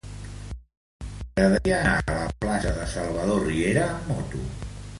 M'agradaria 1.01 1.75
anar 1.81 1.93
a 1.99 2.15
la 2.23 2.33
plaça 2.45 2.73
de 2.79 2.89
Salvador 2.95 3.47
Riera 3.51 3.85
amb 3.93 4.11
moto. 4.15 4.43